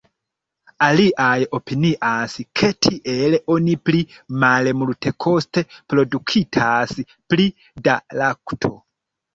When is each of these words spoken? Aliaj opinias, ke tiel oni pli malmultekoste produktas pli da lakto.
Aliaj 0.85 1.43
opinias, 1.57 2.39
ke 2.61 2.71
tiel 2.87 3.37
oni 3.57 3.77
pli 3.91 4.01
malmultekoste 4.47 5.67
produktas 5.95 6.99
pli 7.13 7.51
da 7.89 8.01
lakto. 8.25 8.79